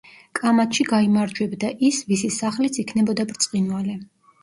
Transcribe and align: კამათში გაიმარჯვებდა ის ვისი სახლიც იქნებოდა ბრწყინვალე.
კამათში 0.37 0.85
გაიმარჯვებდა 0.91 1.71
ის 1.91 2.01
ვისი 2.09 2.33
სახლიც 2.41 2.83
იქნებოდა 2.89 3.31
ბრწყინვალე. 3.33 4.05